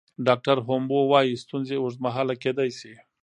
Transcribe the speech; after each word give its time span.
ډاکټره 0.27 0.61
هومبو 0.67 0.99
وايي 1.11 1.41
ستونزې 1.43 1.75
اوږدمهاله 1.79 2.33
کیدی 2.43 2.69
شي. 2.79 2.93